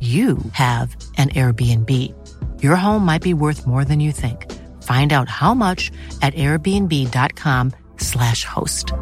[0.00, 1.90] you have an Airbnb.
[2.62, 4.46] Your home might be worth more than you think.
[4.82, 5.90] Find out how much
[6.22, 8.94] at airbnb.com/slash host.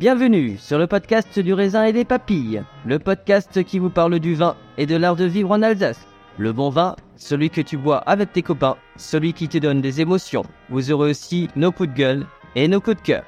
[0.00, 4.34] Bienvenue sur le podcast du raisin et des papilles, le podcast qui vous parle du
[4.34, 6.00] vin et de l'art de vivre en Alsace.
[6.38, 10.00] Le bon vin, celui que tu bois avec tes copains, celui qui te donne des
[10.00, 10.46] émotions.
[10.70, 13.24] Vous aurez aussi nos coups de gueule et nos coups de cœur.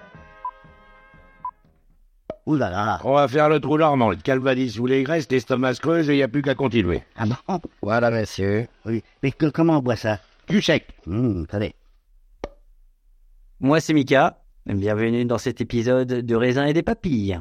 [2.46, 3.00] Ouh là là.
[3.04, 6.14] On va faire le trou normand, le calvadis sous les graisses, l'estomac se creuse et
[6.14, 7.02] il n'y a plus qu'à continuer.
[7.16, 7.60] Ah bon?
[7.82, 8.66] Voilà, monsieur.
[8.84, 9.02] Oui.
[9.22, 10.18] Mais que- comment on boit ça?
[10.48, 10.89] Du sec.
[11.06, 11.74] Hum, attendez.
[13.61, 17.39] Moi c'est Mika, bienvenue dans cet épisode de raisin et des papilles.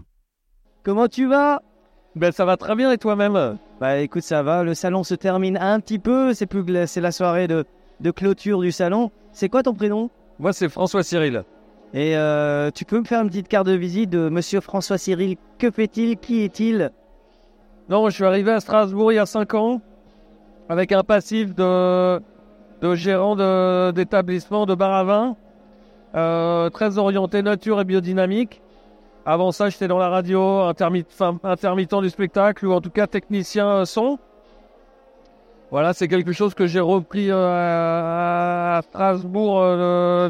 [0.83, 1.61] Comment tu vas?
[2.15, 3.57] Ben ça va très bien et toi-même?
[3.79, 6.85] Bah écoute ça va, le salon se termine un petit peu, c'est plus que la-
[6.87, 7.65] c'est la soirée de,
[8.01, 9.09] de clôture du salon.
[9.33, 10.11] C'est quoi ton prénom?
[10.39, 11.43] Moi, c'est François Cyril.
[11.93, 15.35] Et euh, tu peux me faire une petite carte de visite de Monsieur François Cyril
[15.57, 16.17] Que fait-il?
[16.17, 16.91] Qui est-il?
[17.89, 19.81] Non, je suis arrivé à Strasbourg il y a 5 ans
[20.69, 22.21] avec un passif de,
[22.81, 25.35] de gérant de- d'établissement de, bar à vin,
[26.15, 28.61] euh, très orienté nature et biodynamique.
[29.25, 30.61] Avant ça, j'étais dans la radio,
[31.43, 34.17] intermittent du spectacle ou en tout cas technicien euh, son.
[35.71, 39.63] Voilà, c'est quelque chose que j'ai repris à Strasbourg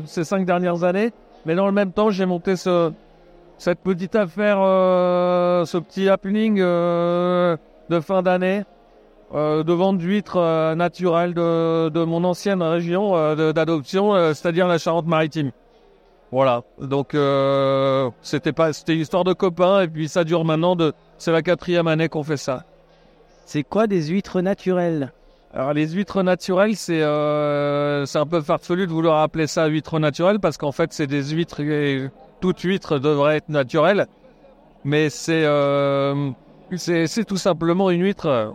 [0.05, 1.13] ces cinq dernières années.
[1.46, 2.91] Mais dans le même temps, j'ai monté ce,
[3.57, 7.57] cette petite affaire, euh, ce petit happening euh,
[7.90, 8.63] de fin d'année
[9.34, 15.52] euh, de vente d'huîtres naturelles de, de mon ancienne région d'adoption, c'est-à-dire la Charente-Maritime.
[16.31, 17.16] Voilà, donc
[18.22, 21.41] c'était pas, c'était une histoire de copains et puis ça dure maintenant de, c'est la
[21.41, 22.63] quatrième année qu'on fait ça.
[23.46, 25.12] C'est quoi des huîtres naturelles?
[25.53, 30.39] Alors les huîtres naturelles, c'est euh, un peu farfelu de vouloir appeler ça huîtres naturelles
[30.39, 34.07] parce qu'en fait c'est des huîtres, et toute huître devrait être naturelle,
[34.85, 36.31] mais c'est euh,
[36.78, 38.53] c'est tout simplement une huître.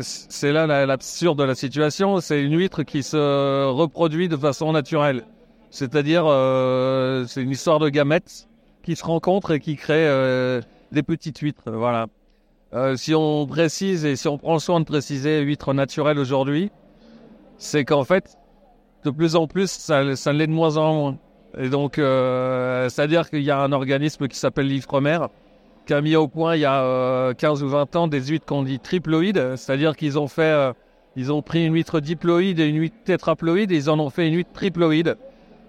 [0.00, 4.72] C'est là la- l'absurde de la situation, c'est une huître qui se reproduit de façon
[4.72, 5.24] naturelle,
[5.70, 8.48] c'est-à-dire euh, c'est une histoire de gamètes
[8.82, 10.60] qui se rencontrent et qui créent euh,
[10.92, 12.06] des petites huîtres, voilà.
[12.74, 16.70] Euh, si on précise et si on prend soin de préciser huître naturelle aujourd'hui,
[17.58, 18.36] c'est qu'en fait,
[19.04, 21.18] de plus en plus, ça, ça l'est de moins en moins.
[21.58, 25.18] Et donc, euh, c'est-à-dire qu'il y a un organisme qui s'appelle l'Ifremer,
[25.86, 28.46] qui a mis au point il y a euh, 15 ou 20 ans des huîtres
[28.46, 30.72] qu'on dit triploïdes, c'est-à-dire qu'ils ont fait, euh,
[31.16, 34.26] ils ont pris une huître diploïde et une huître tétraploïde et ils en ont fait
[34.26, 35.16] une huître triploïde.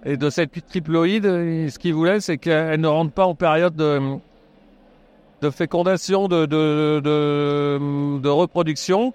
[0.05, 3.75] Et de cette huître triploïde, ce qu'ils voulaient, c'est qu'elle ne rentre pas en période
[3.75, 3.99] de,
[5.44, 9.13] de fécondation, de, de, de, reproduction.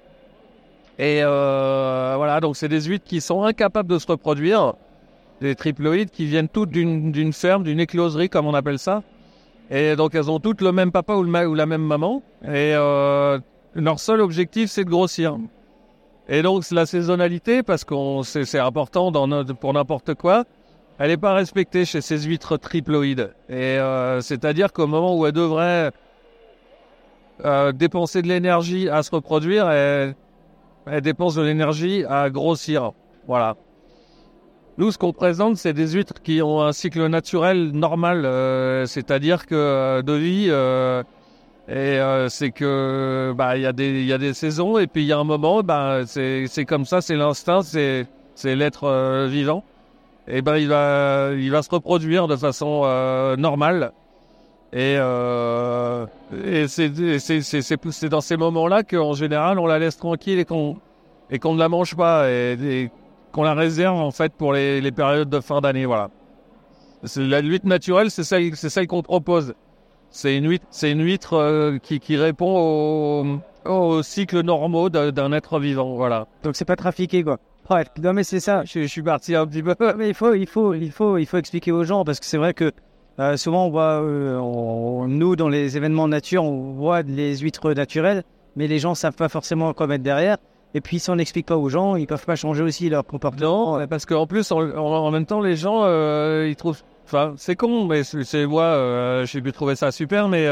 [0.98, 4.74] Et euh, voilà, donc c'est des huîtres qui sont incapables de se reproduire,
[5.40, 9.02] des triploïdes qui viennent toutes d'une ferme, d'une écloserie comme on appelle ça.
[9.70, 12.22] Et donc elles ont toutes le même papa ou, le ou la même maman.
[12.44, 13.38] Et euh,
[13.74, 15.38] leur seul objectif c'est de grossir.
[16.28, 20.44] Et donc la saisonnalité, parce qu'on c'est important dans pour n'importe quoi,
[20.98, 23.30] elle n'est pas respectée chez ces huîtres triploïdes.
[23.48, 25.92] Et euh, c'est-à-dire qu'au moment où elle devrait
[27.44, 30.16] euh, dépenser de l'énergie à se reproduire, elle,
[30.86, 32.92] elle dépense de l'énergie à grossir.
[33.26, 33.56] Voilà.
[34.76, 39.46] Nous, ce qu'on présente, c'est des huîtres qui ont un cycle naturel normal, euh, c'est-à-dire
[39.46, 40.50] que euh, de vie,
[41.70, 42.00] et
[42.30, 45.06] c'est que bah il y a des il y a des saisons et puis il
[45.06, 49.64] y a un moment, bah c'est comme ça, c'est l'instinct, c'est c'est l'être vivant.
[50.28, 52.82] Et ben il va il va se reproduire de façon
[53.36, 53.92] normale.
[54.72, 56.06] Et, euh,
[56.44, 60.76] et c'est dans ces moments-là qu'en général on la laisse tranquille et qu'on
[61.40, 62.90] qu'on ne la mange pas et,
[63.32, 65.86] qu'on la réserve en fait pour les, les périodes de fin d'année.
[65.86, 66.10] Voilà.
[67.16, 69.54] La huître naturelle, c'est celle, celle qu'on propose.
[70.10, 72.58] C'est une huître, une huître euh, qui, qui répond
[73.66, 75.94] au, au cycle normaux d'un être vivant.
[75.96, 76.26] Voilà.
[76.42, 77.38] Donc c'est pas trafiqué quoi.
[77.70, 78.64] Ouais, non mais c'est ça.
[78.64, 79.76] Je, je suis parti un petit peu.
[79.96, 82.38] Mais il faut, il faut, il faut, il faut expliquer aux gens parce que c'est
[82.38, 82.72] vrai que
[83.20, 88.22] euh, souvent on voit, euh, nous dans les événements nature, on voit les huîtres naturelles,
[88.54, 90.38] mais les gens savent pas forcément quoi mettre derrière.
[90.74, 93.78] Et puis si on n'explique pas aux gens, ils peuvent pas changer aussi leur comportement.
[93.78, 96.82] Non, parce qu'en plus, en, même temps, les gens, euh, ils trouvent.
[97.06, 100.46] Enfin, c'est con, mais c'est moi, j'ai pu trouver ça super, mais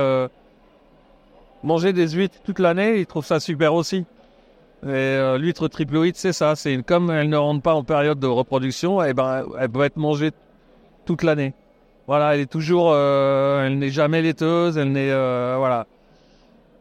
[1.62, 4.06] manger des huîtres toute l'année, ils trouvent ça super aussi.
[4.88, 6.56] Et l'huître triploïde, c'est ça.
[6.56, 9.98] C'est comme elle ne rentre pas en période de reproduction, et ben, elle peut être
[9.98, 10.30] mangée
[11.04, 11.52] toute l'année.
[12.06, 15.86] Voilà, elle est toujours, euh, elle n'est jamais laiteuse, elle n'est, euh, voilà.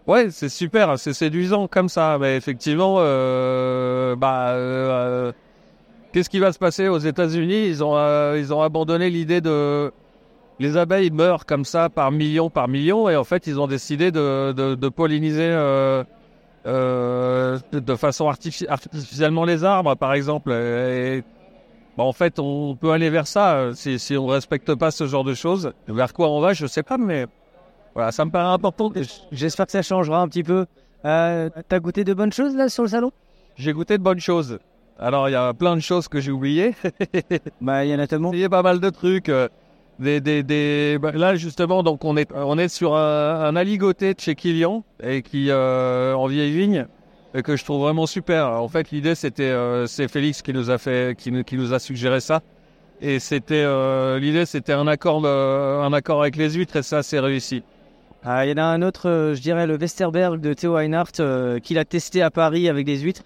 [0.06, 4.54] Ouais, c'est super, c'est séduisant comme ça, mais effectivement, euh, bah,
[6.14, 7.66] qu'est-ce qui va se passer aux États-Unis?
[7.68, 7.96] Ils ont,
[8.36, 9.92] ils ont abandonné l'idée de
[10.60, 14.12] les abeilles meurent comme ça par millions, par millions, et en fait, ils ont décidé
[14.12, 15.50] de, de, polliniser
[16.64, 20.52] de- façon artifi- artificiellement les arbres, par exemple.
[21.98, 25.08] Bah, en fait, on peut aller vers ça euh, si, si on respecte pas ce
[25.08, 25.72] genre de choses.
[25.88, 27.26] Vers quoi on va, je sais pas, mais
[27.94, 28.92] voilà, ça me paraît important.
[29.32, 30.66] J'espère que ça changera un petit peu.
[31.06, 33.12] Euh, T'as goûté de bonnes choses là sur le salon?
[33.56, 34.60] J'ai goûté de bonnes choses.
[35.00, 36.74] Alors, il y a plein de choses que j'ai oubliées.
[37.62, 38.32] Bah il y en a tellement.
[38.34, 39.30] Il y a pas mal de trucs.
[39.30, 39.48] euh,
[40.00, 40.98] Des, des, des...
[41.02, 44.84] bah, là, justement, donc on est, on est sur un, un aligoté de chez Kilian,
[45.02, 46.86] et qui, euh, en vieille vigne,
[47.36, 48.48] et que je trouve vraiment super.
[48.48, 52.20] En fait, l'idée, c'était, euh, c'est Félix qui nous a fait, qui, nous- a suggéré
[52.20, 52.42] ça.
[53.02, 57.04] Et c'était, euh, l'idée, c'était un accord, euh, un accord avec les huîtres, et ça,
[57.04, 57.64] c'est réussi.
[58.24, 61.78] Ah, il y en a un autre, je dirais le Westerberg de Theo Einhardt, qu'il
[61.78, 63.24] a testé à Paris avec des huîtres.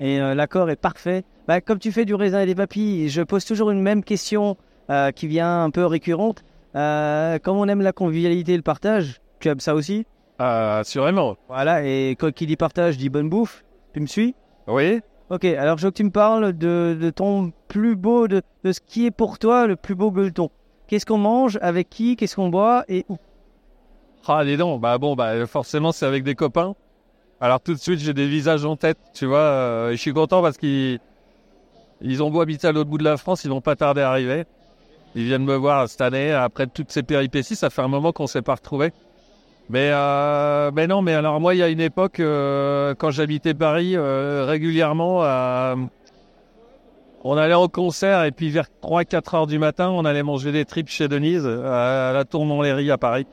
[0.00, 1.24] Et l'accord est parfait.
[1.48, 4.56] Bah, comme tu fais du raisin et des papilles, je pose toujours une même question
[5.14, 6.44] qui vient un peu récurrente.
[6.74, 10.06] Euh, comme on aime la convivialité et le partage, tu aimes ça aussi?
[10.42, 11.36] Euh, assurément.
[11.46, 13.64] Voilà, et quand qui dit partage dit bonne bouffe.
[13.94, 14.34] Tu me suis?
[14.66, 15.00] Oui.
[15.30, 18.72] Ok, alors je veux que tu me parles de, de ton plus beau, de, de
[18.72, 20.50] ce qui est pour toi le plus beau gueuleton.
[20.88, 23.18] Qu'est-ce qu'on mange, avec qui, qu'est-ce qu'on boit et où?
[24.26, 26.74] Ah, dis donc, bah bon, bah forcément, c'est avec des copains.
[27.40, 29.38] Alors tout de suite, j'ai des visages en tête, tu vois.
[29.38, 30.98] euh, et je suis content parce qu'ils
[32.00, 34.10] ils ont beau habiter à l'autre bout de la France, ils vont pas tarder à
[34.10, 34.44] arriver.
[35.14, 38.26] Ils viennent me voir cette année, après toutes ces péripéties, ça fait un moment qu'on
[38.26, 38.92] s'est pas retrouvés.
[39.70, 43.54] Mais, euh, mais non, mais alors moi, il y a une époque, euh, quand j'habitais
[43.54, 45.76] Paris, euh, régulièrement, euh,
[47.24, 50.64] on allait au concert et puis vers 3-4 heures du matin, on allait manger des
[50.64, 53.26] tripes chez Denise, à, la Tour Montlhéry à Paris.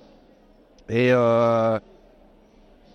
[0.90, 1.80] Et euh,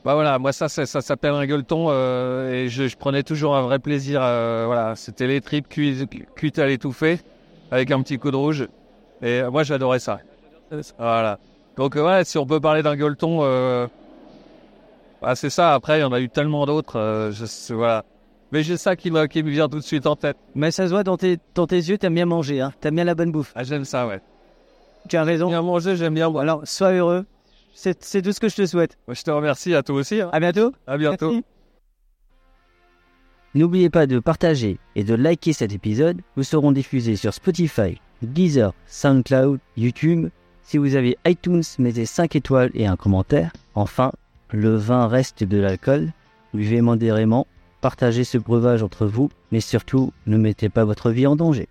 [0.04, 3.56] bah voilà, moi ça, ça, ça s'appelle un gueuleton euh, et je, je prenais toujours
[3.56, 4.20] un vrai plaisir.
[4.22, 7.20] euh, voilà, c'était les tripes cuites, cuites à l'étouffée
[7.70, 8.68] avec un petit coup de rouge.
[9.22, 10.20] Et moi j'adorais ça.
[10.98, 11.38] Voilà.
[11.76, 13.86] Donc euh, ouais, si on peut parler d'un gueuleton, euh,
[15.20, 15.74] bah, c'est ça.
[15.74, 16.96] Après, il y en a eu tellement d'autres.
[16.96, 17.32] euh,
[17.70, 18.04] voilà.
[18.52, 20.36] Mais j'ai ça qui me, qui me vient tout de suite en tête.
[20.54, 22.72] Mais ça se voit dans tes, dans tes yeux, t'aimes bien manger, hein.
[22.80, 23.52] t'aimes bien la bonne bouffe.
[23.56, 24.20] Ah, j'aime ça, ouais.
[25.08, 25.48] Tu as raison.
[25.48, 26.32] Bien manger, j'aime bien.
[26.36, 27.26] Alors, sois heureux.
[27.74, 28.96] C'est tout ce que je te souhaite.
[29.08, 30.20] Moi, je te remercie à toi aussi.
[30.20, 30.30] hein.
[30.32, 30.72] À bientôt.
[30.86, 31.40] À bientôt.
[33.56, 36.20] N'oubliez pas de partager et de liker cet épisode.
[36.36, 40.28] Nous serons diffusés sur Spotify, Deezer, SoundCloud, YouTube.
[40.64, 43.52] Si vous avez iTunes, mettez 5 étoiles et un commentaire.
[43.74, 44.12] Enfin,
[44.50, 46.12] le vin reste de l'alcool.
[46.54, 47.46] Buvez modérément.
[47.80, 51.68] Partagez ce breuvage entre vous, mais surtout, ne mettez pas votre vie en danger.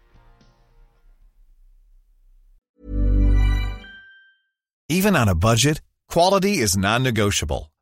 [4.90, 7.73] Even on a budget, quality is non-negotiable.